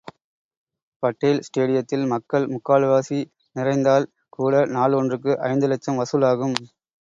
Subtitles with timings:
[1.03, 3.19] படேல் ஸ்டேடியத்தில் மக்கள் முக்கால்வாசி
[3.55, 6.57] நிறைந்தால் கூட நாள் ஒன்றுக்கு ஐந்து லட்சம் வசூல் ஆகும்.